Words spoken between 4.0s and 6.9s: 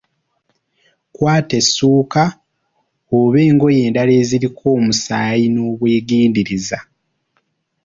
eziriko omusaayi n’obwegendereza.